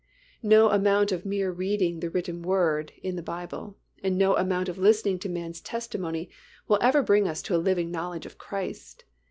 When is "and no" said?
4.01-4.35